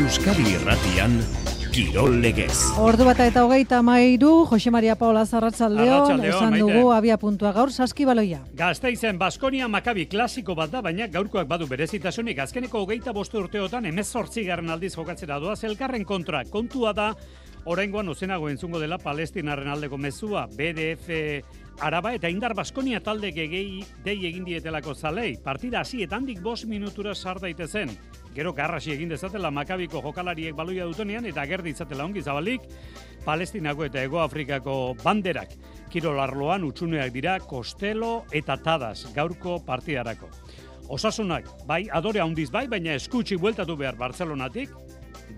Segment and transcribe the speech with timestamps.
[0.00, 1.18] Euskadi Irratian
[1.74, 2.70] Kirol Legez.
[2.80, 6.62] Ordu bata eta hogeita mairu, Jose Maria Paula Zarratzaldeon, esan maite.
[6.62, 8.38] dugu abia puntua gaur, saskibaloia.
[8.56, 14.46] Gazteizen Baskonia Makabi klasiko bat da, baina gaurkoak badu berezitasunik azkeneko hogeita boste urteotan emezortzi
[14.48, 16.46] garren aldiz jokatzera doaz elkarren kontra.
[16.48, 17.12] Kontua da,
[17.66, 21.10] oraingoan ozenago entzungo dela palestinarren aldeko mezua, BDF
[21.80, 25.36] Araba eta indar Baskonia talde gegei dei egin dietelako zalei.
[25.42, 27.92] Partida hasi eta handik bost minutura sar daitezen.
[28.34, 32.66] Gero garrasi egin dezatela Makabiko jokalariek baloia dutenean eta ager ditzatela ongi zabalik,
[33.24, 35.56] Palestinako eta Ego Afrikako banderak.
[35.90, 40.28] Kirol arloan utxuneak dira Kostelo eta Tadas gaurko partidarako.
[40.90, 44.72] Osasunak, bai, adore handiz bai, baina eskutsi bueltatu behar Barcelonatik,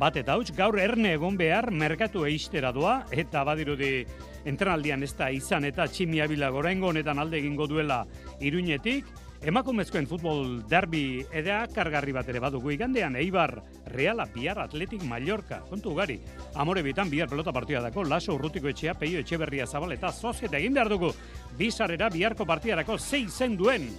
[0.01, 4.07] bat eta huts, gaur erne egon behar merkatu eistera doa, eta badirudi
[4.45, 8.05] entrenaldian ez da izan eta tximia bila goraingo honetan alde egingo duela
[8.41, 9.07] iruñetik,
[9.43, 13.57] emakumezkoen futbol derbi edea kargarri bat ere badugu igandean, Eibar,
[13.91, 16.21] Reala, Bihar, Atletik, Mallorca, kontu ugari.
[16.55, 20.75] Amore bitan, bihar pelota partida dako, Laso Urrutiko etxea, Peio Etxeberria Zabal eta Zozeta egin
[20.79, 21.13] behar dugu.
[21.59, 23.91] Bizarrera biharko partidarako zei zen duen.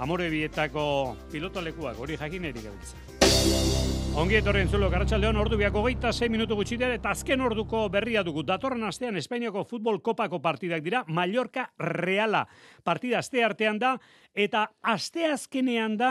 [0.00, 3.99] Amore bietako pilotolekuak hori jakinerik gabiltza.
[4.18, 8.24] Ongi etorri entzulo, Garratxaldeon ordu biako geita 6 minutu gutxi dira eta azken orduko berria
[8.26, 8.42] dugu.
[8.42, 12.42] Datorren astean Espainiako futbol kopako partidak dira, Mallorca Reala.
[12.82, 13.94] Partida aste artean da
[14.34, 16.10] eta aste azkenean da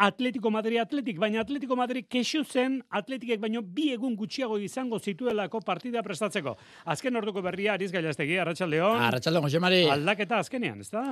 [0.00, 5.60] Atletico Madrid Atletik, baina Atletico Madrid kexu zen Atletikek baino bi egun gutxiago izango zituelako
[5.60, 6.56] partida prestatzeko.
[6.86, 9.04] Azken orduko berria Ariz Gailastegi, Arratsaldeon.
[9.06, 9.84] Arratxaldeon, Jose Mari.
[9.92, 11.04] Aldaketa azkenean, ez da?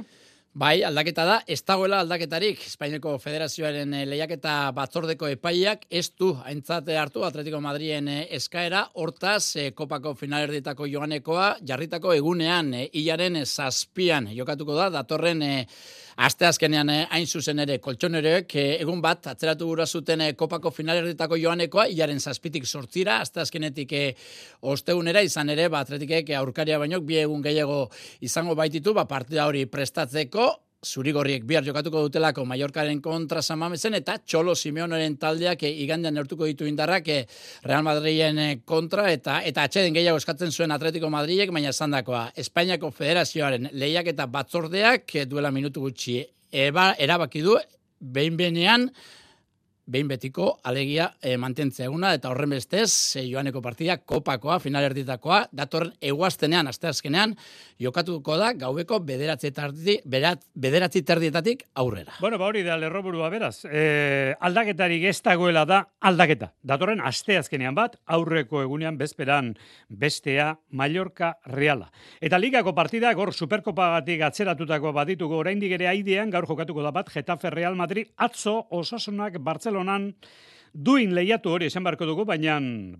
[0.56, 2.62] Bai, aldaketa da, ez dagoela aldaketarik.
[2.66, 9.56] Espainiako Federazioaren eh, lehiaketa batzordeko epaiak ez du aintzate hartu Atletico Madrien eh, eskaera, hortaz,
[9.60, 15.44] eh, kopako finalerditako joanekoa, jarritako egunean, hilaren zazpian jokatuko da, datorren
[16.18, 22.18] Aste azkenean hain zuzen ere koltsoneroek egun bat atzeratu gura zuten kopako finalerditako joanekoa hilaren
[22.18, 23.94] zazpitik sortzira, aste azkenetik
[24.66, 27.84] ostegunera izan ere, ba, atletikek aurkaria baino bi egun gehiago
[28.18, 30.47] izango baititu, ba, partida hori prestatzeko,
[30.84, 36.68] zurigorriek bihar jokatuko dutelako Mallorcaren kontra Samamezen eta Txolo Simeoneren taldeak eh, igandean neurtuko ditu
[36.70, 37.24] indarrak eh,
[37.64, 42.92] Real Madrilen eh, kontra eta eta atxeden gehiago eskatzen zuen Atletico Madrilek, baina esandakoa Espainiako
[42.94, 46.20] Federazioaren lehiak eta batzordeak eh, duela minutu gutxi
[46.52, 47.58] eba, erabaki du
[47.98, 48.90] behin benean
[49.88, 55.94] behin betiko alegia e, mantentzea eguna eta horren bestez e, joaneko partida kopakoa, finalerditakoa, datorren
[56.04, 57.34] eguaztenean, asteazkenean,
[57.80, 59.52] jokatuko da gaueko bederatzi,
[61.08, 62.18] terdietatik aurrera.
[62.20, 63.64] Bueno, ba hori da lerroburua beraz.
[63.64, 66.52] E, aldaketarik ez dagoela da aldaketa.
[66.62, 69.54] Datorren asteazkenean bat, aurreko egunean bezperan
[69.88, 71.88] bestea Mallorca Reala.
[72.20, 77.50] Eta ligako partida gor superkopagatik atzeratutako badituko oraindik ere aidean gaur jokatuko da bat Getafe
[77.54, 79.38] Real Madrid atzo osasunak
[79.78, 80.14] Ronan
[80.72, 82.58] duin lehiatu hori esan barko dugu, baina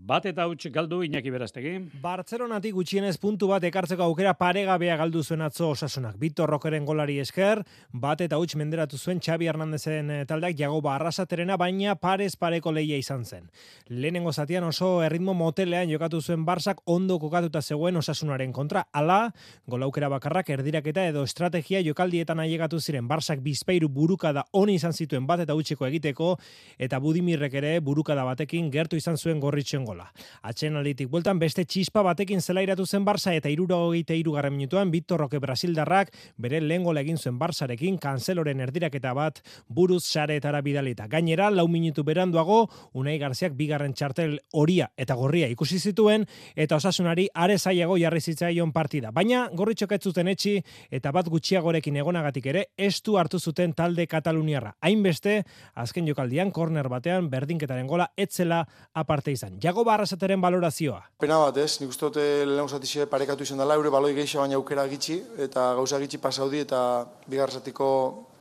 [0.09, 1.73] bat eta huts galdu Iñaki Berastegi.
[2.03, 6.17] Bartzelonatik gutxienez puntu bat ekartzeko aukera paregabea galdu zuen atzo osasunak.
[6.19, 7.63] Vitor Rokeren golari esker,
[7.93, 12.97] bat eta huts menderatu zuen Xabi Hernandezen eh, taldeak Jagoba arrasaterena, baina parez pareko lehia
[12.97, 13.51] izan zen.
[13.89, 18.87] Lehenengo zatian oso erritmo motelean jokatu zuen Barsak ondo kokatuta zegoen osasunaren kontra.
[18.93, 19.33] Ala,
[19.67, 25.41] golaukera bakarrak erdiraketa edo estrategia jokaldietan ailegatu ziren Barsak bizpairu burukada honi izan zituen bat
[25.45, 26.37] eta hutsiko egiteko,
[26.79, 30.09] eta Budimirrek ere burukada batekin gertu izan zuen gorritxen gola.
[30.43, 36.13] Atxenalitik bueltan beste txispa batekin zelairatu zen Barça eta irurogeite irugarren minutuan Victor Roque Brasildarrak
[36.39, 41.09] bere lehen gola egin zuen Barsarekin kanzeloren erdiraketa bat buruz sareetara bidalita.
[41.09, 46.25] Gainera, lau minutu beranduago, Unai Garziak bigarren txartel horia eta gorria ikusi zituen
[46.57, 49.11] eta osasunari are zailago jarri zitzaion partida.
[49.11, 50.57] Baina gorritxok ez zuten etxi
[50.91, 54.75] eta bat gutxiagorekin egonagatik ere estu hartu zuten talde Kataluniarra.
[54.81, 55.43] Hainbeste,
[55.75, 58.63] azken jokaldian korner batean berdinketaren gola etzela
[58.95, 59.59] aparte izan.
[59.63, 61.01] Jago barrasateren balorazioa.
[61.19, 64.59] Pena bat ez, nik uste dute lehen zatixe parekatu izan dela, eure baloi gehiago baina
[64.61, 66.81] aukera gitxi, eta gauza gitxi pasaudi, eta
[67.27, 67.89] bigarrasatiko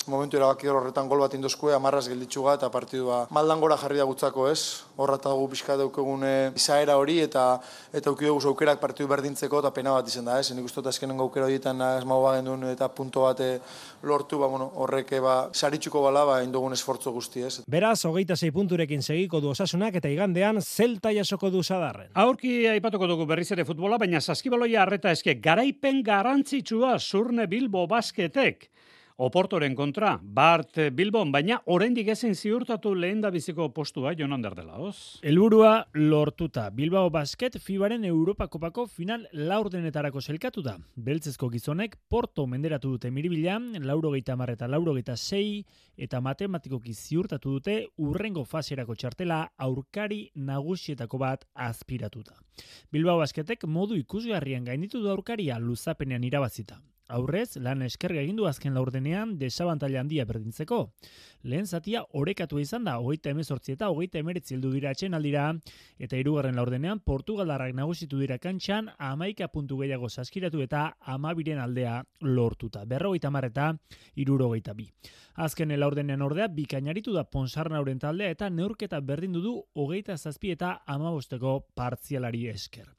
[0.08, 4.48] momentu erabaki horretan gol bat indozkue, amarraz gelditxuga eta partidua maldan gora jarri da gutzako
[4.52, 4.84] ez.
[4.98, 6.24] Horra eta dugu pixka daukegun
[6.58, 7.46] izaera hori eta
[7.94, 10.52] eta auki dugu aukerak partidu berdintzeko eta pena bat izan da ez.
[10.56, 13.60] Nik uste dut azkenen aukera horietan esmau bagen duen eta punto bat eh,
[14.04, 17.54] lortu, ba, bueno, horrek ba, saritxuko bala ba, indogun esfortzo guzti ez.
[17.68, 22.12] Beraz, hogeita zei punturekin segiko du osasunak eta igandean zelta jasoko du sadarren.
[22.14, 28.70] Aurki aipatuko dugu berriz ere futbola, baina saskibaloia harreta eske garaipen garrantzitsua zurne Bilbo basketek.
[29.20, 35.18] Oportoren kontra, Bart Bilbon, baina oraindik ezin ziurtatu lehen da biziko postua jonan derdela, oz?
[35.26, 36.68] Elburua lortuta.
[36.70, 40.76] Bilbao Basket Fibaren Europa Kopako final laurdenetarako selkatu da.
[41.08, 45.66] Beltzezko gizonek Porto menderatu dute miribilan, eta lauro geita sei,
[45.98, 52.36] eta matematikoki ziurtatu dute urrengo faserako txartela aurkari nagusietako bat azpiratuta.
[52.92, 56.78] Bilbao Basketek modu ikusgarrian gainitu du aurkaria luzapenean irabazita.
[57.08, 60.80] Aurrez, lan eskerga egin du azken laurdenean desabantaila handia berdintzeko.
[61.48, 65.46] Lehen zatia orekatu izan da, hogeita emezortzi eta hogeita emeretzi heldu dira atxen aldira,
[66.04, 70.84] eta hirugarren laurdenean Portugaldarrak nagusitu dira kantxan, amaika puntu gehiago saskiratu eta
[71.16, 72.84] amabiren aldea lortuta.
[72.84, 73.70] Berrogeita marreta,
[74.16, 74.90] irurogeita bi.
[75.48, 81.60] Azken laurdenean ordea, bikainaritu da Ponsarnauren taldea eta neurketa berdindu du hogeita zazpi eta amabosteko
[81.76, 82.90] partzialari esker.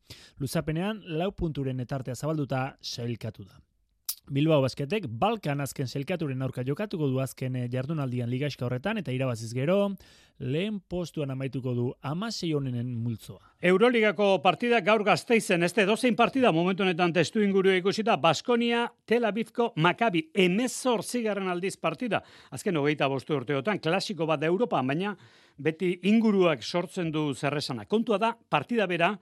[0.41, 3.68] Luzapenean, lau punturen etartea zabalduta sailkatu da.
[4.31, 9.55] Bilbao Basketek Balkan azken selkaturen aurka jokatuko du azken eh, jardunaldian ligaxka horretan eta irabaziz
[9.57, 9.95] gero
[10.39, 13.41] lehen postuan amaituko du amasei honenen multzoa.
[13.71, 19.73] Euroligako partida gaur gazteizen, este dozein partida momentu honetan testu inguru ikusita, Baskonia, Tel Avivko,
[19.77, 22.23] Makabi, emezor zigarren aldiz partida.
[22.51, 25.17] Azken hogeita bostu urteotan, klasiko bat da Europa, baina
[25.59, 27.87] beti inguruak sortzen du zerresana.
[27.87, 29.15] Kontua da, partida bera,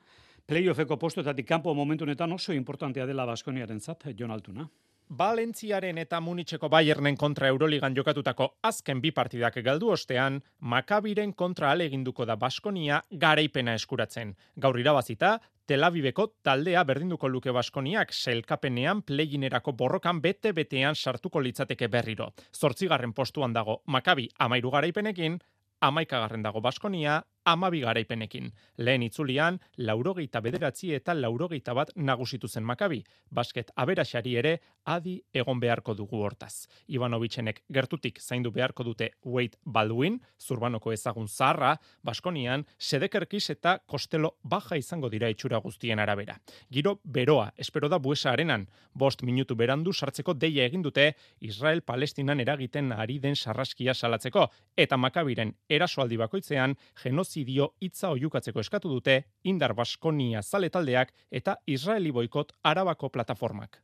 [0.46, 4.68] playoffeko postuetatik kanpo momentu honetan oso importantea dela Baskoniaren zat, Jon Altuna.
[5.08, 12.26] Valentziaren eta Munitzeko Bayernen kontra Euroligan jokatutako azken bi partidak galdu ostean, Makabiren kontra aleginduko
[12.26, 14.34] da Baskonia garaipena eskuratzen.
[14.56, 22.32] Gaur irabazita, Tel Aviveko taldea berdinduko luke Baskoniak selkapenean pleginerako borrokan bete-betean sartuko litzateke berriro.
[22.54, 25.38] Zortzigarren postuan dago Makabi amairu garaipenekin,
[25.80, 28.50] amaikagarren dago Baskonia, amabi garaipenekin.
[28.78, 33.02] Lehen itzulian, laurogeita bederatzi eta laurogeita bat nagusitu zen makabi.
[33.30, 36.66] Basket aberaxari ere, adi egon beharko dugu hortaz.
[36.88, 44.76] Ivanovitzenek gertutik zaindu beharko dute Wade Baldwin, zurbanoko ezagun zaharra, Baskonian, sedekerkis eta kostelo baja
[44.76, 46.38] izango dira itxura guztien arabera.
[46.72, 52.92] Giro beroa, espero da buesa arenan, bost minutu berandu sartzeko deia egin dute Israel-Palestinan eragiten
[52.92, 59.74] ari den sarraskia salatzeko, eta makabiren erasoaldi bakoitzean genozi genozidio hitza oiukatzeko eskatu dute Indar
[59.74, 63.82] Baskonia zale taldeak eta Israeli boikot Arabako plataformak.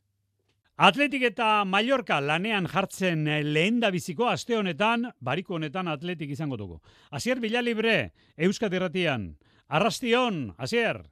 [0.77, 6.81] Atletik eta Mallorca lanean jartzen lehen da biziko aste honetan, bariko honetan atletik izango dugu.
[7.11, 9.37] Asier Bilalibre, Euskadi Ratian.
[9.67, 11.03] Arrastion, Asier.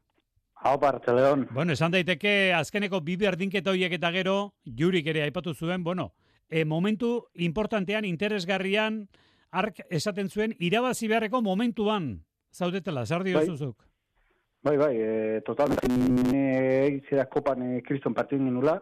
[0.55, 1.47] Hau Barteleon.
[1.51, 6.13] Bueno, esan daiteke azkeneko bi berdinketa hoiek eta gero, jurik ere aipatu zuen, bueno,
[6.49, 9.07] e, momentu importantean, interesgarrian,
[9.51, 13.47] ark esaten zuen, irabazi beharreko momentuan zaudetela, zer bai.
[14.63, 15.87] Bai, bai, e, totalmente
[16.85, 18.75] egitzera kopan e, kriston partidu genula,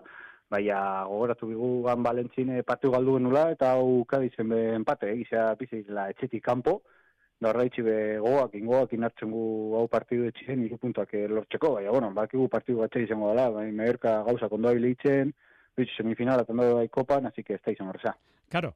[0.52, 6.10] baina gogoratu bigu gan balentzin partidu galdu genula, eta hau kadizen be empate, egitzera bizitela
[6.12, 6.82] etxetik kanpo,
[7.40, 9.44] da horra be goak, ingoak inartzen gu
[9.80, 13.72] hau partidu etxizen, iru puntuak e, lortzeko, baina, bueno, bakigu partidu batxe izango dela, baina
[13.72, 15.32] meherka gauza kondoa bilitzen,
[15.78, 18.18] bitz semifinala kondoa bai kopan, así que ez da izan horreza.
[18.50, 18.76] Claro,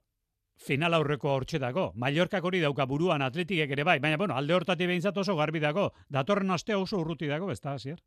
[0.57, 1.91] final aurreko hortxe dago.
[1.95, 5.91] Mallorkak hori dauka buruan atletikek ere bai, baina bueno, alde hortati behintzat oso garbi dago.
[6.09, 7.99] Datorren astea oso urruti dago, ez da, zier?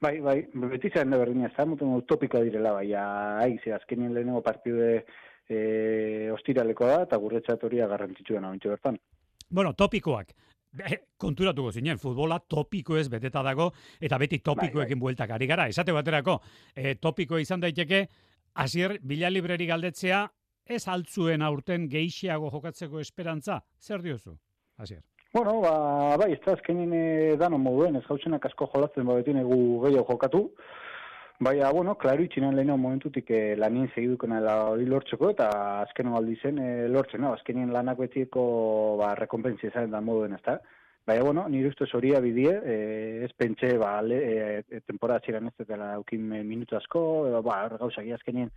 [0.00, 0.36] Bai, bai,
[0.70, 5.04] beti zaren da berdina, ez da, mutu utopikoa direla, bai, ahi, ze azkenien lehenengo partide
[5.48, 9.00] e, ostiraleko da, eta gurretzat hori agarrantzitsu dena, bertan.
[9.50, 10.30] Bueno, topikoak.
[10.84, 15.00] Eh, konturatuko zinen, futbola topiko ez beteta dago, eta beti topikoekin bai, bai.
[15.00, 15.66] bueltak ari gara.
[15.66, 16.38] Esate baterako,
[16.76, 18.06] e, topiko izan daiteke,
[18.58, 20.24] Azier, bila libreri galdetzea,
[20.68, 24.36] ez altzuen aurten geixiago jokatzeko esperantza, zer diozu,
[24.76, 25.02] Asier?
[25.32, 29.42] Bueno, ba, bai, ez da azkenin eh, dano moduen, ez gautzenak asko jolatzen ba betine
[29.44, 30.44] gu gehiago jokatu,
[31.40, 35.46] Bai, bueno, klaru itxinan lehenau momentutik eh, lanien segiduko hori lortzeko, eta
[35.84, 37.32] azken aldi zen eh, lortzen, no?
[37.32, 40.58] azkenien lanak betieko ba, rekompensi ezaren da moduen, ez da?
[41.06, 45.66] Baina, bueno, nire ustez horia bidie, eh, ez pentsa, ba, le, eh, temporada ziren ez
[45.68, 48.50] dela aukin minutu asko, edo, ba, gauzak azkenien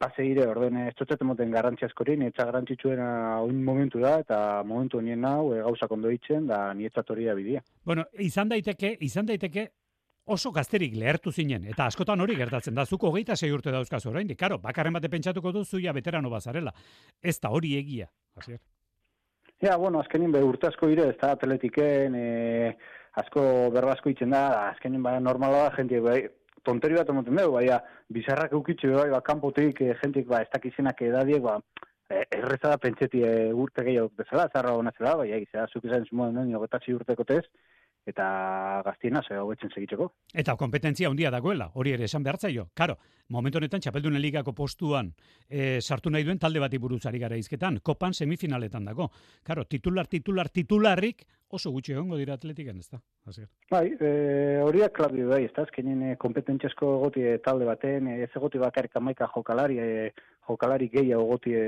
[0.00, 3.08] pase ire, orden, ez txotxetan moten garrantzi askorin, etxa garrantzitsuena
[3.44, 7.60] un momentu da, eta momentu honien hau, e, gauza kondo ditzen, da nietzat hori bidia.
[7.84, 9.66] Bueno, izan daiteke, izan daiteke,
[10.30, 14.32] oso gazterik lehertu zinen, eta askotan hori gertatzen da, zuko hogeita sei urte dauzkaz orain,
[14.40, 16.72] karo, bakarren bate pentsatuko du zuia veterano bazarela.
[17.20, 18.60] Ez da hori egia, hasier.
[19.60, 22.76] Ja, bueno, azkenin be urte asko ire, ez da atletiken, e,
[23.20, 23.42] asko
[23.74, 26.22] berbasko itzen da, azkenin baina normala da, jentik, bai,
[26.64, 27.80] tonteri bat emoten dugu, baina
[28.16, 31.58] bizarrak eukitxe bai, ba, kanpotik e, jentik, ba, ez dakizenak edadiek, ba,
[32.10, 36.06] e, erreza da pentseti e, urte gehiago bezala, zarra hona zela, baina egizea, zuk izan
[36.10, 36.64] zuen, no,
[37.00, 37.44] urteko tez,
[38.06, 40.10] eta gaztiena ze hobetzen segitzeko.
[40.34, 42.68] Eta kompetentzia handia dagoela, hori ere esan behartzaio.
[42.74, 42.96] Karo,
[43.28, 45.12] momentu honetan txapeldunen ligako postuan
[45.48, 49.10] e, sartu nahi duen talde bati buruzari gara izketan, kopan semifinaletan dago.
[49.44, 53.00] Karo, titular, titular, titularrik oso gutxi egongo dira atletiken, ez da?
[53.70, 54.10] Bai, e,
[54.64, 58.96] horiak klabi bai, ez da, azkenin e, kompetentziasko goti e, talde baten, ez egoti bakarrik
[58.96, 60.10] amaika jokalari, e,
[60.48, 61.64] jokalari gehiago goti e,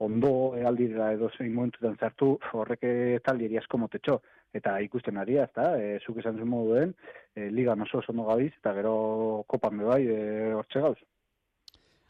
[0.00, 4.20] ondo e, aldira edo zein momentutan zartu, horrek e, taldi asko motetxo
[4.54, 6.94] eta ikusten ari da, e, zuk esan zuen moduen,
[7.34, 10.98] e, liga oso oso gabiz, eta gero kopan be bai, e, hortxe gauz.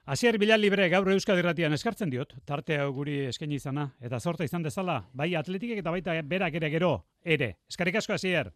[0.06, 4.62] Asier Bilal Libre gaur Euskadi Irratian eskartzen diot, tartea guri eskaini izana, eta zorta izan
[4.62, 7.56] dezala, bai atletikek eta baita berak ere gero, ere.
[7.68, 8.50] Eskarrik asko Asier.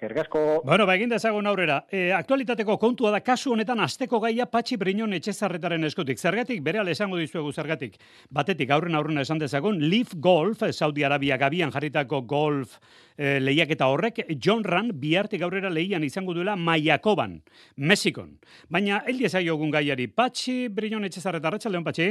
[0.00, 0.62] Eskergasko.
[0.64, 1.82] Bueno, ba, egin dezagun aurrera.
[1.92, 6.16] E, aktualitateko kontua da, kasu honetan asteko gaia Patxi Brinon etxezarretaren eskutik.
[6.18, 7.98] Zergatik, bere esango dizuegu zergatik.
[8.30, 12.78] Batetik, aurren aurrena esan dezagun, Leaf Golf, Saudi Arabia gabian jarritako golf
[13.18, 17.42] e, lehiak eta horrek, John Ran, bihartik aurrera lehian izango duela Maiakoban,
[17.76, 18.38] Mexikon.
[18.70, 22.08] Baina, heldi ezaiogun gaiari, Patxi Brinon etxezarreta, Arratxaldeon, Patxi?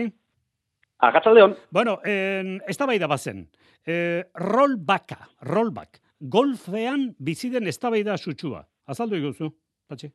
[1.10, 1.58] Arratxaldeon.
[1.72, 3.48] Bueno, eh, ez da bai da bazen.
[3.88, 8.66] Eh, rollbacka, rollback golfean bizi den eztabaida sutsua.
[8.88, 9.52] Azaldu iguzu,
[9.88, 10.12] patxi.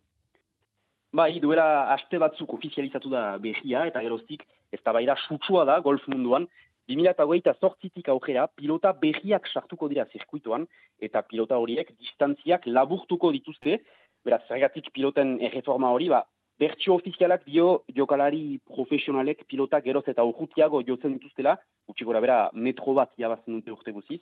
[1.14, 4.42] Bai, duela aste batzuk ofizializatu da behia eta geroztik
[4.74, 6.48] eztabaida sutsua da golf munduan.
[6.88, 10.66] 2008 zortzitik aukera pilota behiak sartuko dira zirkuituan
[11.00, 13.78] eta pilota horiek distantziak laburtuko dituzte.
[14.24, 16.24] Beraz, zergatik piloten erreforma hori, ba,
[16.60, 21.56] bertxio ofizialak dio jokalari profesionalek pilota geroz eta urrutiago jotzen dituztela,
[21.88, 24.20] utxiko bera metro bat jabazten dute urte guziz,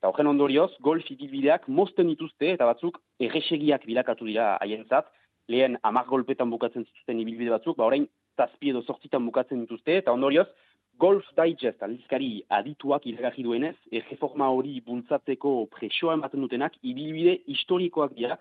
[0.00, 5.10] Eta horren ondorioz, golf ibilbideak mozten dituzte eta batzuk erresegiak bilakatu dira haientzat,
[5.52, 8.06] lehen amak golpetan bukatzen zituzten ibilbide batzuk, ba orain
[8.40, 10.46] zazpi edo sortzitan bukatzen dituzte, eta ondorioz,
[11.00, 18.38] Golf Digest aldizkari adituak iragarri duenez, erreforma hori bultzatzeko presioa ematen dutenak, ibilbide historikoak dira,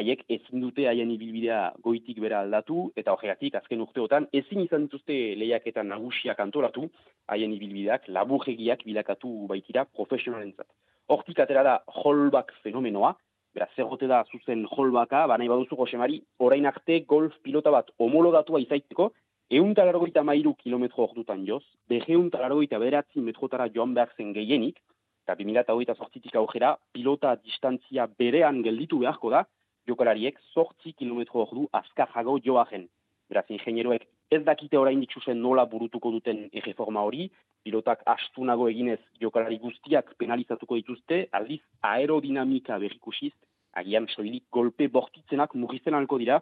[0.00, 5.20] haiek ezin dute haien ibilbidea goitik bera aldatu, eta horregatik azken urteotan ezin izan dituzte
[5.42, 6.88] lehiaketan nagusiak antolatu,
[7.28, 10.68] haien ibilbideak laburregiak bilakatu baitira profesionalentzat.
[11.08, 13.12] Hortik atera da holbak fenomenoa,
[13.54, 18.60] beraz, zerrote da zuzen holbaka, ba nahi baduzu Josemari, orain arte golf pilota bat homologatua
[18.64, 19.10] izaiteko,
[19.50, 24.80] eun talargoita mairu kilometro ordutan joz, beheun talargoita beratzi metrotara joan behar zen gehienik,
[25.24, 29.44] eta 2008 sortzitik aujera, pilota distantzia berean gelditu beharko da,
[29.88, 32.88] jokalariek sortzi kilometro ordu azkarrago joajen.
[33.28, 37.28] Beraz, ingenieroek ez dakite orain ditxusen nola burutuko duten erreforma hori,
[37.64, 43.32] pilotak astunago eginez jokalari guztiak penalizatuko dituzte, aldiz aerodinamika berrikusiz,
[43.74, 46.40] agian soilik golpe bortitzenak murrizten alko dira,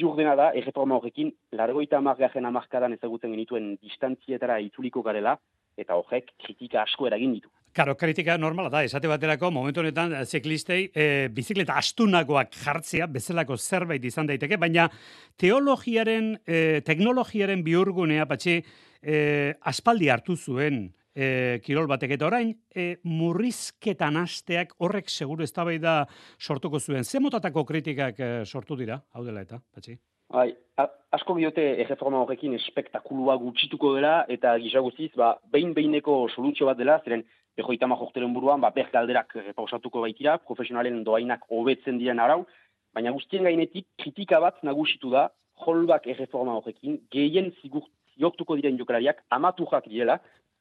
[0.00, 5.36] ziur dena da, erreforma horrekin, largoita amargajen amarkadan ezagutzen genituen distantzietara itzuliko garela,
[5.80, 7.50] eta horrek kritika asko eragin ditu.
[7.76, 14.04] Karo, kritika normala da, esate baterako, momentu honetan, ziklistei, e, bizikleta astunagoak jartzea, bezalako zerbait
[14.04, 14.88] izan daiteke, baina
[15.38, 18.58] teologiaren, e, teknologiaren biurgunea, patxi,
[19.02, 20.82] e, aspaldi hartu zuen
[21.14, 26.06] e, kirol batek eta orain, e, murrizketan asteak horrek seguru ez da
[26.38, 27.04] sortuko zuen.
[27.04, 29.98] Ze motatako kritikak sortu dira, hau dela eta, patxi?
[30.30, 30.52] Bai,
[31.10, 37.00] asko biote erreforma horrekin espektakulua gutxituko dela, eta gisa guztiz, ba, behin-behineko soluzio bat dela,
[37.04, 37.24] ziren,
[37.58, 42.44] Ejo itama jorteren buruan, ba, galderak pausatuko baitira, profesionalen doainak hobetzen diren arau,
[42.94, 45.28] baina guztien gainetik kritika bat nagusitu da,
[45.66, 47.52] holbak erreforma horrekin, gehien
[48.20, 50.20] zigortuko diren jokalariak amaturrak direla,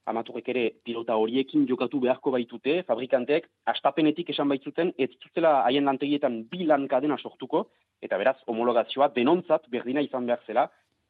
[0.09, 6.45] amaturrek ere pilota horiekin jokatu beharko baitute, fabrikanteek astapenetik esan baitzuten, ez zutela haien lantegietan
[6.49, 7.67] bi lankadena sortuko,
[8.01, 10.69] eta beraz, homologazioa denontzat berdina izan behar zela,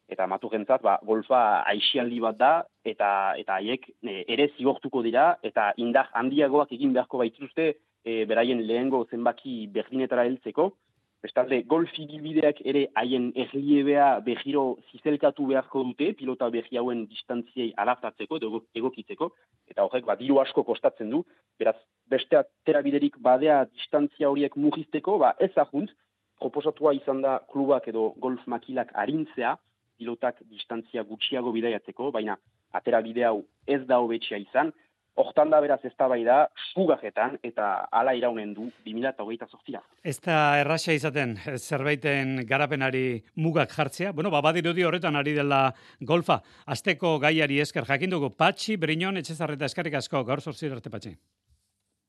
[0.09, 2.51] eta maturentzat ba, golfa aixialdi bat da,
[2.83, 8.65] eta eta haiek e, ere zigortuko dira, eta indar handiagoak egin beharko baitzuzte e, beraien
[8.65, 10.71] lehengo zenbaki berdinetara heltzeko.
[11.19, 18.37] Bestalde, golf ibilbideak ere haien erriebea behiro zizelkatu beharko dute, pilota behi hauen distantziei alaftatzeko,
[18.39, 19.27] edo egokitzeko,
[19.67, 21.25] eta horrek, ba, diru asko kostatzen du,
[21.59, 21.75] beraz,
[22.07, 25.91] beste aterabiderik badea distantzia horiek mugizteko, ba, ez ahunt,
[26.39, 29.57] proposatua izan da klubak edo golf makilak arintzea,
[29.99, 32.37] pilotak distantzia gutxiago bidaiatzeko, baina
[32.71, 34.71] atera bide hau ez da hobetxea izan,
[35.19, 36.37] Hortan da beraz ez da bai da,
[36.71, 39.81] sugajetan eta ala iraunen du 2008 sortira.
[40.03, 44.13] Ez da erraxa izaten zerbaiten garapenari mugak jartzea.
[44.15, 46.39] Bueno, ba, badirudi horretan ari dela golfa.
[46.65, 48.31] Azteko gaiari esker jakin dugu.
[48.31, 51.11] Patxi, Brinon, etxezarreta eskarrik asko, gaur zorzir arte patxi.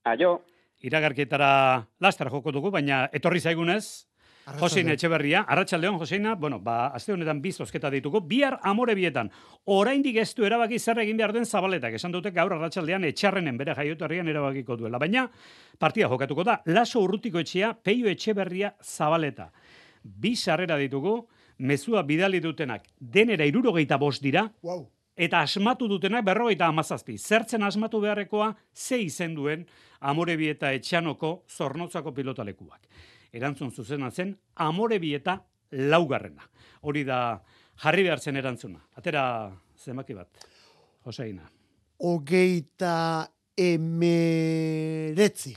[0.07, 0.37] Aio.
[0.87, 1.51] Iragarkietara
[2.01, 4.07] lastar joko dugu, baina etorri zaigunez,
[4.59, 9.31] Josein Etxeberria, Arratsaldeon Joseina, bueno, ba, aste honetan bi zozketa dituko, bihar amore bietan.
[9.67, 13.75] Oraindik ez du erabaki zer egin behar den zabaletak, esan dute gaur arratsaldean etxarrenen bere
[13.75, 14.99] jaioterrian erabakiko duela.
[14.99, 15.29] Baina,
[15.79, 19.51] partida jokatuko da, laso urrutiko etxea, peio Etxeberria zabaleta.
[20.03, 21.27] Bi sarrera ditugu,
[21.59, 24.89] mezua bidali dutenak denera irurogeita bost dira, Wow.
[25.17, 27.19] eta asmatu dutenak berrogeita amazazpi.
[27.19, 29.67] Zertzen asmatu beharrekoa, ze izen duen
[30.01, 32.87] Amorebi eta Etxanoko zornotzako pilotalekuak.
[33.33, 35.39] Erantzun zuzena zen, Amorebi eta
[35.71, 36.43] laugarrena.
[36.83, 37.41] Hori da
[37.83, 38.81] jarri behar zen erantzuna.
[38.97, 39.25] Atera
[39.79, 40.29] zemaki bat,
[41.05, 41.47] Joseina.
[42.01, 45.55] Hogeita emeretzi.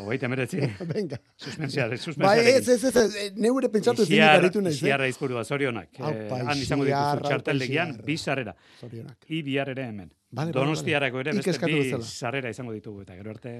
[0.00, 0.58] Hogeita meretzi.
[0.94, 1.18] Venga.
[1.36, 2.44] Suspensia, Bai, suspensia.
[2.56, 4.78] ez, ez, ez, ez, neure pentsatu ezin garitu naiz, eh?
[4.78, 5.90] Isiarra izpurua, zorionak.
[6.00, 8.54] Aupa, Eh, han izango dituzu txarteldegian, bi sarrera.
[8.80, 9.18] Zorionak.
[9.28, 10.10] I bihar ere hemen.
[10.36, 13.58] Vale, Donostiarako ere beste bi sarrera izango ditugu eta gero arte.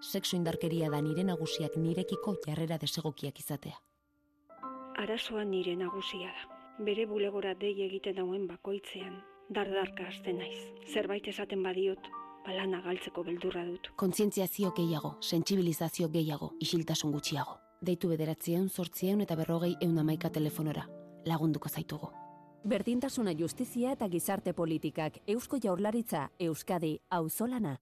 [0.00, 3.78] Sexu indarkeria da nire nagusiak nirekiko jarrera desegokiak izatea.
[4.98, 6.58] Arazoa nire nagusia da.
[6.84, 9.16] Bere bulegora dei egiten dauen bakoitzean,
[9.50, 10.60] dardarka hasten naiz.
[10.86, 12.06] Zerbait esaten badiot,
[12.46, 13.90] balana galtzeko beldurra dut.
[13.96, 17.58] Kontzientziazio gehiago, sentsibilizazio gehiago, isiltasun gutxiago.
[17.82, 20.86] Deitu bederatzieun, sortzieun eta berrogei eun amaika telefonora.
[21.26, 22.12] Lagunduko zaitugu.
[22.64, 27.76] Berdintasuna justizia eta gizarte politikak Eusko Jaurlaritza, Euskadi, Auzolana.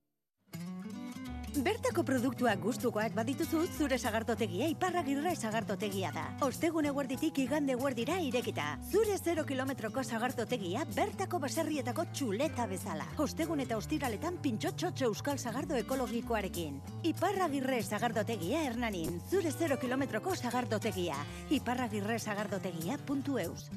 [1.56, 6.24] Bertako produktuak gustukoak badituzu zure sagardotegia iparragirre sagardotegia da.
[6.44, 8.66] Ostegun eguerditik igande eguerdira irekita.
[8.90, 13.06] Zure 0 kilometroko sagardotegia bertako baserrietako txuleta bezala.
[13.24, 16.80] Ostegun eta ostiraletan pintxotxotxo euskal sagardo ekologikoarekin.
[17.08, 19.22] Iparragirre sagardotegia hernanin.
[19.30, 21.16] Zure 0 kilometroko sagardotegia.
[21.56, 23.70] Iparragirre sagardotegia.eus.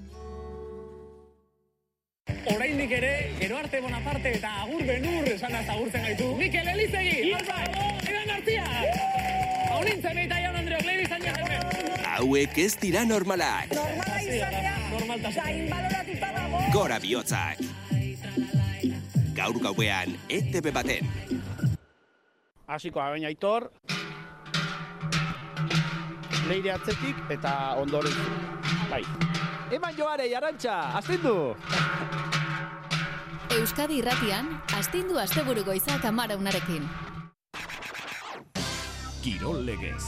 [2.56, 6.30] Oraindik ere, gero arte Bonaparte eta agur benur esan da agurtzen gaitu.
[6.40, 7.60] Mikel Elizegi, alba,
[8.08, 8.66] Egan García,
[9.72, 11.20] haunintzen eta jaun Andreok, lehi bizan.
[12.20, 13.72] Hauek ez dira normalak.
[13.76, 16.64] Normala izatea, zain baloratuta dago.
[16.74, 17.62] Gora bihotzak.
[19.38, 21.08] Gaur gauean, ETV baten.
[22.68, 23.70] Hasiko abain aitor.
[26.50, 28.14] Leire atzetik eta ondoren.
[28.90, 29.04] Bai.
[29.72, 31.54] Eman joarei, arantxa, astindu!
[33.50, 34.46] Euskadi irratian,
[34.78, 36.84] astindu asteburu goizak amara unarekin.
[39.24, 40.04] Kirol legez.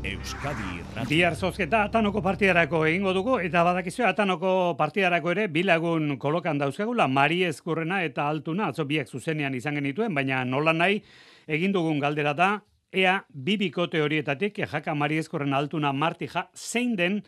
[0.00, 1.04] Euskadi irratia.
[1.10, 7.42] Bihar zozketa Atanoko partidarako egingo dugu eta badakizu Atanoko partidarako ere bilagun kolokan dauzkagula Mari
[7.50, 11.02] Ezkurrena eta Altuna atzo biak zuzenean izan genituen baina nola nahi
[11.46, 12.50] egin dugun galdera da
[12.90, 17.22] ea bi bikote horietatik jaka Mari Ezkurrena Altuna Martija zein den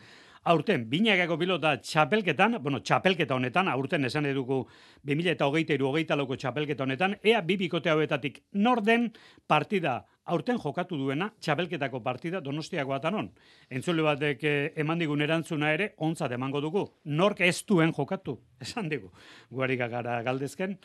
[0.45, 4.61] aurten binagako pilota txapelketan, bueno, txapelketa honetan, aurten esan edugu
[5.09, 9.09] 2008 hogeita lauko txapelketa honetan, ea bi bikote hauetatik norden
[9.47, 13.31] partida aurten jokatu duena txapelketako partida donostiako atanon.
[13.69, 16.85] Entzule batek eh, eman digun erantzuna ere, ontzat emango dugu.
[17.05, 19.11] Nork ez duen jokatu, esan digu.
[19.49, 20.77] Guari gara galdezken,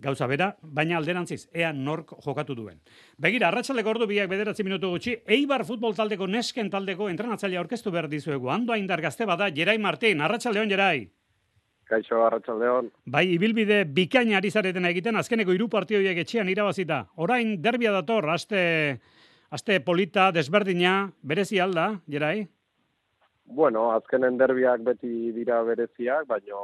[0.00, 2.80] gauza bera, baina alderantziz, ea nork jokatu duen.
[3.18, 8.08] Begira, arratsaleko ordu biak bederatzi minutu gutxi, Eibar futbol taldeko nesken taldeko entrenatzailea aurkeztu behar
[8.08, 8.50] dizuegu.
[8.50, 11.08] Ando indar gazte bada, Jerai Martin, arratsaldeon Jerai.
[11.88, 12.90] Kaixo, arratsaldeon.
[13.06, 17.06] Bai, ibilbide bikaina ari zareten egiten, azkeneko hiru partioiek etxean irabazita.
[17.16, 19.00] Orain derbia dator, aste,
[19.50, 22.46] aste polita, desberdina, berezi alda, Jerai?
[23.48, 26.58] Bueno, azkenen derbiak beti dira bereziak, baino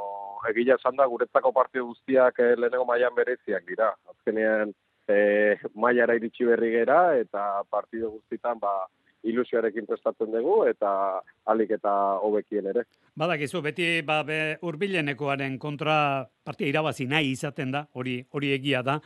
[0.50, 3.88] egia esan da guretzako partio guztiak eh, lehenengo mailan bereziak dira.
[4.12, 4.74] Azkenean
[5.08, 8.74] eh, mailara iritsi berri gera eta partido guztitan ba,
[9.24, 10.90] ilusioarekin prestatzen dugu eta
[11.48, 12.84] alik eta hobekien ere.
[13.16, 15.96] Badakizu, beti ba, be, urbilenekoaren kontra
[16.44, 18.98] partia irabazi nahi izaten da, hori hori egia da,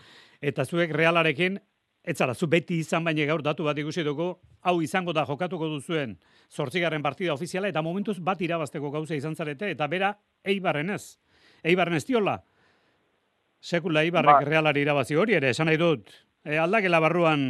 [0.43, 1.61] eta zuek realarekin,
[2.03, 4.31] etzara, zu beti izan baina gaur datu bat ikusi dugu,
[4.63, 6.17] hau izango da jokatuko duzuen
[6.51, 11.19] zortzigarren partida ofiziala, eta momentuz bat irabazteko gauza izan zarete, eta bera, eibarren ez.
[11.65, 12.39] Eibarren ez diola.
[13.61, 14.49] Sekula eibarrek Ba.
[14.49, 16.13] realari irabazi hori ere, esan nahi dut,
[16.45, 17.43] e, aldakela barruan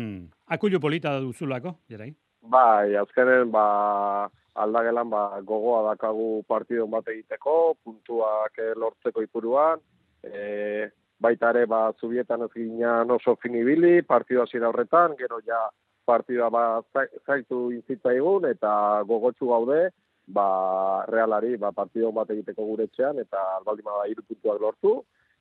[0.47, 2.15] akulu polita duzulako, jerai?
[2.49, 9.83] Bai, azkenen ba, aldagelan ba, gogoa dakagu partidon bat egiteko, puntuak eh, lortzeko ipuruan,
[10.25, 15.59] e, baita ere ba, zubietan ez ginen oso finibili, partido hasiera horretan, gero ja
[16.05, 19.91] partida ba, zai- zaitu inzitzaigun eta gogotsu gaude,
[20.27, 24.95] ba, realari ba, partidon bat egiteko gure etxean, eta albaldin bada hiru puntuak lortu,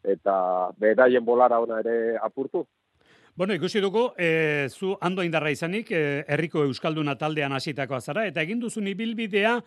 [0.04, 2.66] eta beraien bolara ona ere apurtu.
[3.38, 8.42] Bueno, ikusi dugu, e, zu ando indarra izanik, e, herriko euskalduna taldean hasitakoa zara, eta
[8.42, 9.60] egin duzun ibilbidea,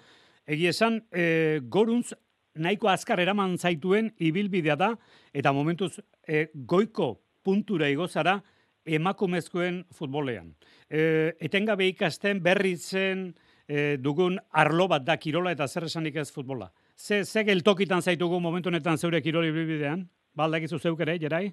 [0.47, 2.13] egia esan, e, goruntz
[2.55, 4.95] nahiko azkar eraman zaituen ibilbidea da,
[5.33, 8.41] eta momentuz e, goiko puntura igo zara,
[8.85, 10.55] emakumezkoen futbolean.
[10.89, 13.31] E, etengabe ikasten berritzen
[13.69, 16.71] e, dugun arlo bat da kirola eta zer esanik ez futbola.
[16.97, 20.09] Ze, ze geltokitan zaitugu momentu honetan zeure kiroli bibidean?
[20.35, 21.51] Ba, aldakizu zeuk ere, jerai?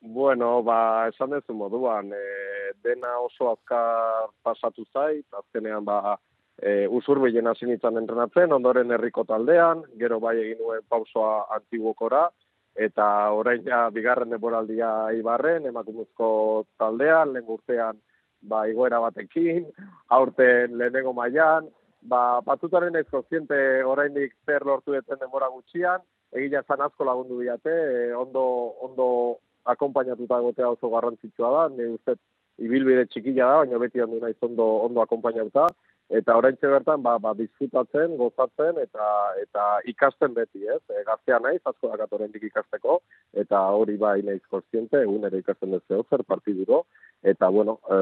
[0.00, 6.16] Bueno, ba, esan dezu moduan, e, dena oso azkar pasatu zait, azkenean ba,
[6.62, 12.28] e, usurbilen hasi nintzen entrenatzen, ondoren herriko taldean, gero bai egin nuen pausoa antiguokora,
[12.76, 16.30] eta orain ja bigarren deboraldia ibarren, emakumezko
[16.78, 17.98] taldean, lehen urtean
[18.42, 19.66] ba, igoera batekin,
[20.16, 21.68] aurten lehenengo mailan,
[22.02, 26.00] ba, batutaren ez koziente oraindik zer lortu etzen denbora gutxian,
[26.32, 28.44] egila zan asko lagundu diate, e, ondo,
[28.86, 29.06] ondo
[29.68, 32.16] akompainatuta egotea oso garrantzitsua da, ne ustez
[32.60, 35.68] ibilbide txikila da, baina beti handu naiz ondo, ondo akompainatuta,
[36.10, 39.06] eta oraintxe bertan ba ba disfrutatzen, gozatzen eta
[39.42, 40.82] eta ikasten beti, ez?
[40.90, 43.00] E, gaztea naiz asko da oraindik ikasteko
[43.42, 46.84] eta hori bai naiz kontziente egunero ikasten dut zer partiduro
[47.22, 47.94] eta bueno, e,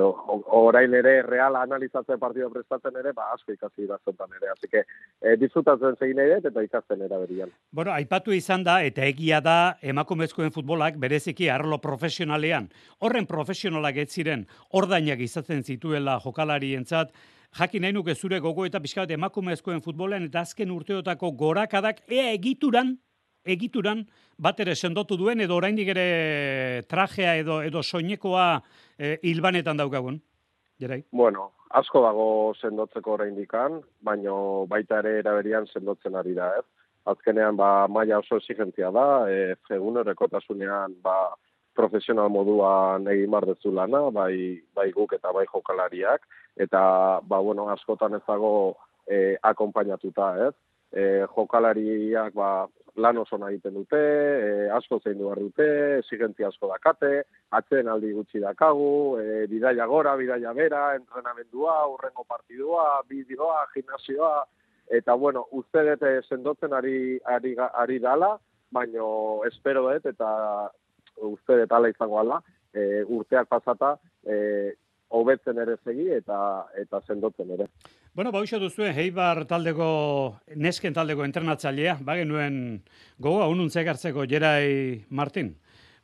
[0.56, 4.84] orain ere real analizatzen partido prestatzen ere ba asko ikasi da zontan ere, así que
[5.20, 7.50] e, disfrutatzen segin ere eta ikasten era berian.
[7.72, 14.12] Bueno, aipatu izan da eta egia da emakumezkoen futbolak bereziki arlo profesionalean, horren profesionalak ez
[14.12, 17.12] ziren ordainak izaten zituela jokalarientzat
[17.56, 22.32] jakin nahi nuke zure gogo eta pixka bat emakumezkoen futbolean eta azken urteotako gorakadak ea
[22.32, 22.96] egituran,
[23.44, 24.04] egituran,
[24.38, 28.60] bat ere sendotu duen edo oraindik ere trajea edo edo soinekoa
[28.98, 30.20] e, hilbanetan daukagun.
[30.78, 31.02] Jerai?
[31.10, 36.66] Bueno, asko dago sendotzeko oraindikan, baino baita ere eraberian sendotzen ari da, ez?
[37.08, 41.16] Azkenean ba maila oso exigentzia da, eh egunerokotasunean ba
[41.78, 46.26] profesional moduan egin bar dezu lana, bai, bai guk eta bai jokalariak,
[46.58, 46.82] eta,
[47.30, 48.52] ba, bueno, askotan ez dago
[49.06, 50.54] e, akompainatuta, ez?
[50.90, 51.04] E,
[51.36, 52.50] jokalariak, ba,
[52.98, 55.68] lan oso egiten dute, e, asko zein duar dute,
[56.00, 57.22] exigentzia asko dakate,
[57.54, 58.90] atzen aldi gutxi dakagu,
[59.22, 64.34] e, bidaia gora, bidaia bera, entrenamendua, urrengo partidua, bideoa, gimnasioa,
[64.98, 66.98] eta, bueno, uste dute sendotzen ari,
[67.36, 68.34] ari, ari dala,
[68.74, 70.28] baino espero dut, eta
[71.22, 74.74] uste dut ala izango ala, e, urteak pasata, e,
[75.08, 76.38] hobetzen ere segi eta
[76.76, 77.68] eta sendotzen ere.
[78.14, 82.82] Bueno, ba duzu Heibar taldeko nesken taldeko entrenatzailea, ba genuen
[83.18, 85.54] gogoa ununtze hartzeko Jerai Martin.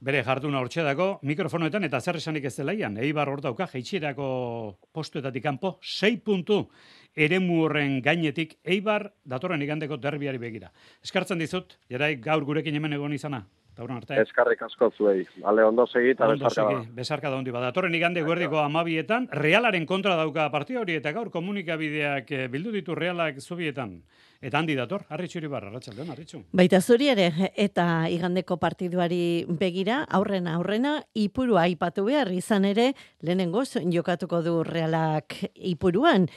[0.05, 5.42] Bere jarduna hortxe dago, mikrofonoetan eta zer esanik ez delaian, Eibar hor dauka, jeitxirako postuetatik
[5.42, 6.68] kanpo, 6 puntu
[7.16, 10.70] eremu horren gainetik, Eibar datorren igandeko derbiari begira.
[11.03, 13.46] Eskartzen dizut, jerai gaur gurekin hemen egon izana.
[13.74, 14.20] Tauran arte.
[14.22, 15.24] Eskarrik asko zuei.
[15.42, 16.82] Ale, ondo segi eta besarka da.
[16.94, 17.72] Besarka da hondi bada.
[17.74, 22.94] Torren igande guerdiko amabietan, realaren kontra dauka partida hori eta gaur komunikabideak eh, bildu ditu
[22.94, 23.98] realak zubietan.
[24.44, 26.42] Eta handi dator, arritxuri barra, ratxaldean, arritxu.
[26.52, 32.90] Baita zuri ere, eta igandeko partiduari begira, aurrena, aurrena, ipurua aipatu behar, izan ere,
[33.24, 36.28] lehenengo jokatuko du realak ipuruan.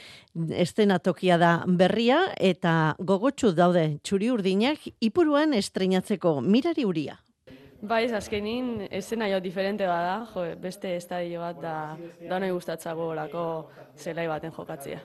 [0.56, 7.20] Estena tokia da berria, eta gogotsu daude txuri urdinak, ipuruan estrenatzeko mirari uria.
[7.80, 11.74] Bai, azkenin, esena jo diferente bada, jo, beste estadio bat da,
[12.26, 13.44] da nahi gustatzago orako
[13.96, 14.98] zelai baten jokatzea.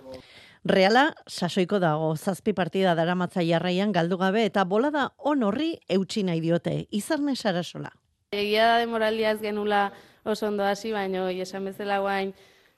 [0.65, 6.41] Reala, sasoiko dago, zazpi partida daramatza jarraian galdu gabe eta bolada on horri eutxi nahi
[6.41, 7.91] diote, izarne sarasola.
[8.31, 9.91] Egia da demoraldia ez genula
[10.23, 12.33] oso ondo hasi, baino esan bezala guain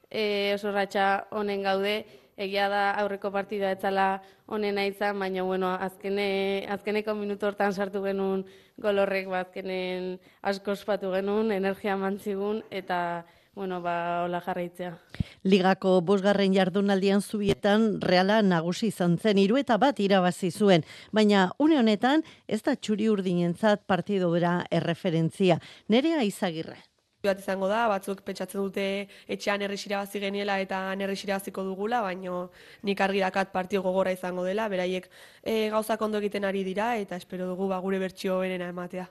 [0.10, 2.02] e, oso ratxa honen gaude,
[2.38, 8.44] egia da aurreko partidua etzala honena izan, baina bueno, azkene, azkeneko minutu hortan sartu genuen
[8.82, 14.98] gol horrek bazkenen asko ospatu genuen, energia mantzigun eta bueno, ba, hola jarraitzea.
[15.48, 20.84] Ligako bosgarren jardunaldian zubietan reala nagusi izan zen, iru eta bat irabazi zuen,
[21.16, 25.62] baina une honetan ez da txuri urdinentzat partido bera erreferentzia.
[25.88, 26.82] Nerea izagirre
[27.30, 28.86] bat izango da, batzuk pentsatzen dute
[29.28, 32.50] etxean herri irabazi geniela eta herri irabaziko dugula, baino
[32.84, 35.10] nik argi dakat partio gogora izango dela, beraiek
[35.44, 39.10] e, gauzak ondo egiten ari dira eta espero dugu ba, gure bertsio berena ematea.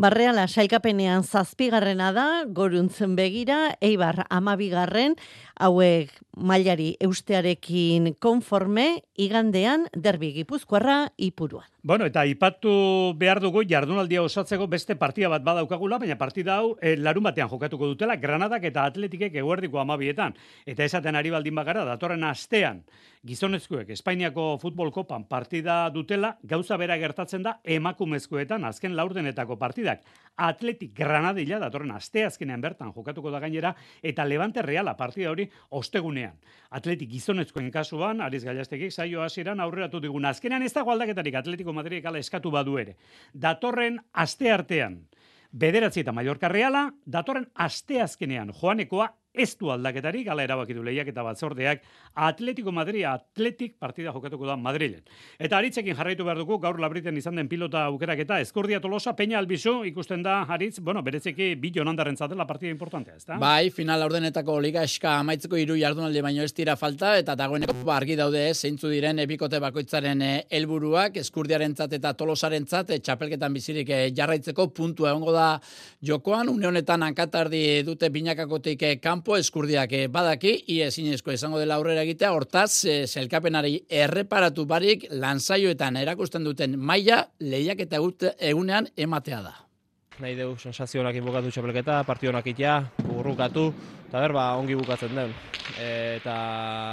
[0.00, 5.16] Barreala sailkapenean zazpigarrena da, goruntzen begira, eibar amabigarren,
[5.60, 11.68] hauek mailari eustearekin konforme, igandean derbi gipuzkoarra ipuruan.
[11.82, 16.92] Bueno, eta ipatu behar dugu jardunaldia osatzeko beste partia bat badaukagula, baina partida hau e,
[16.96, 20.36] larun batean jokatuko dutela, Granadak eta Atletikek eguerdiko amabietan.
[20.68, 22.82] Eta esaten ari baldin bagara, datorren astean,
[23.24, 30.04] gizonezkoek Espainiako futbol kopan partida dutela, gauza bera gertatzen da emakumezkoetan azken laurdenetako partidak.
[30.36, 36.38] Atletik Granadilla datorren aste azkenean bertan jokatuko da gainera, eta Levante Reala partida hori ostegunean.
[36.70, 40.24] Atletik gizonezkoen kasuan, Ariz Gaiastekik saio hasieran aurreratu digun.
[40.24, 42.96] Azkenean ez dago aldaketarik Atletico Madrid ala eskatu badu ere.
[43.34, 45.00] Datorren aste artean
[45.50, 51.22] Bederatzi eta Mallorca Reala, datorren asteazkenean joanekoa ez du aldaketarik, ala erabaki du lehiak eta
[51.22, 51.84] batzordeak
[52.26, 55.04] Atletico Madrid, Atletik partida jokatuko da Madrilen.
[55.38, 59.38] Eta aritzekin jarraitu behar dugu, gaur labriten izan den pilota aukerak eta eskordia tolosa, peña
[59.38, 63.38] albizu, ikusten da, aritz, bueno, berezeki bi jonandaren zatela partida importantea, ez da?
[63.38, 68.00] Bai, final ordenetako liga eska amaitzeko hiru jardunaldi baino ez dira falta, eta dagoeneko ba,
[68.00, 73.94] argi daude, zeintzu diren epikote bakoitzaren eh, helburuak eskurdiaren eta tolosaren zat, eh, txapelketan bizirik
[73.94, 75.60] eh, jarraitzeko puntua egongo da
[76.02, 81.76] jokoan, une honetan hankatardi dute binakakotik kan kanpo eskurdiak eh, badaki, ie ezinezko izango dela
[81.76, 88.00] aurrera egitea, hortaz, zelkapenari erreparatu barik lanzaioetan erakusten duten maila lehiak eta
[88.38, 89.52] egunean ematea da.
[90.20, 93.66] Nahi dugu sensazionak inbukatu txapelketa, partionak itea, burrukatu,
[94.08, 95.34] eta berba ongi bukatzen den.
[95.80, 96.36] Eta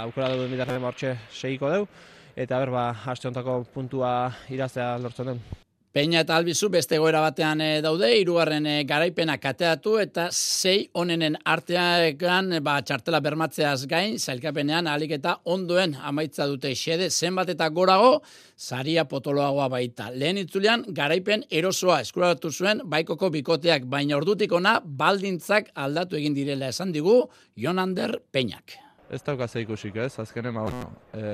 [0.02, 1.88] aukera dugu mitarren hortxe segiko dugu,
[2.36, 3.32] eta berba haste
[3.72, 4.12] puntua
[4.50, 5.42] iraztea lortzen den.
[5.88, 11.38] Peña eta Albizu beste goera batean e, daude, hirugarren e, garaipena kateatu eta sei onenen
[11.48, 18.20] artean ba, txartela bermatzeaz gain, zailkapenean alik eta ondoen amaitza dute xede zenbat eta gorago,
[18.58, 20.10] zaria potoloagoa baita.
[20.12, 26.68] Lehen itzulean, garaipen erosoa eskuratu zuen baikoko bikoteak, baina ordutik ona baldintzak aldatu egin direla
[26.68, 27.22] esan digu,
[27.56, 28.76] Jonander Peñak.
[29.08, 30.68] Ez daukaz ikusik ez, azkenen ba,
[31.16, 31.28] e,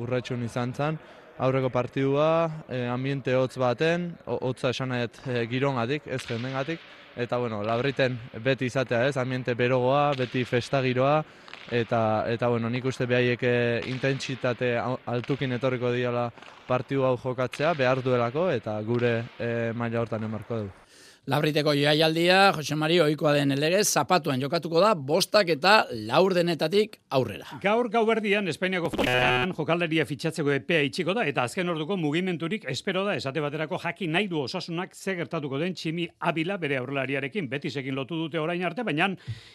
[0.00, 0.96] urretxun izan zan,
[1.40, 6.82] aurreko partidua, e, ambiente hotz baten, hotza esan nahet e, girongatik, ez jendengatik,
[7.16, 11.22] eta bueno, labriten beti izatea ez, ambiente berogoa, beti festa giroa,
[11.72, 13.54] eta, eta bueno, nik uste behaiek e,
[13.88, 16.28] intentsitate altukin etorriko diala
[16.68, 20.89] partidu hau jokatzea, behar duelako, eta gure e, maila hortan emarko dugu.
[21.28, 25.74] Labriteko joaialdia, Jose Mari, oikoa den elegez, zapatuan jokatuko da, bostak eta
[26.08, 27.58] laur denetatik aurrera.
[27.60, 33.04] Gaur gau berdian, Espainiako futbolean jokalderia fitxatzeko epea itxiko da, eta azken orduko mugimenturik espero
[33.04, 37.70] da, esate baterako jaki nahi du osasunak ze gertatuko den tximi abila bere aurrelariarekin, beti
[37.70, 39.10] sekin lotu dute orain arte, baina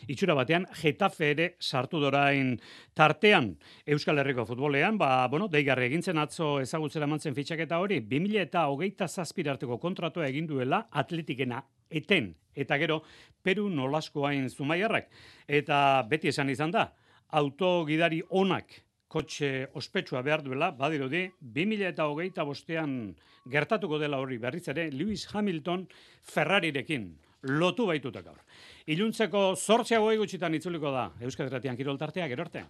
[0.07, 2.53] itxura batean Getafe ere sartu dorain
[2.93, 3.55] tartean.
[3.89, 9.09] Euskal Herriko futbolean, ba, bueno, deigarri egintzen atzo ezagutzera mantzen fitxaketa hori, 2000 eta hogeita
[9.09, 11.64] zazpirarteko kontratua egin duela atletikena
[11.95, 13.01] eten, eta gero,
[13.45, 15.09] Peru nolasko hain zumaiarrak.
[15.47, 15.77] Eta
[16.09, 16.87] beti esan izan da,
[17.37, 18.81] autogidari onak
[19.15, 23.13] kotxe ospetsua behar duela, badiro di, 2000 eta hogeita bostean
[23.51, 25.85] gertatuko dela hori berriz ere, Lewis Hamilton
[26.25, 27.13] Ferrarirekin
[27.45, 28.41] lotu baitutak gaur.
[28.89, 32.67] Iluntzeko zortziago egutxitan itzuliko da, Euskal kiroltartea, gero artean.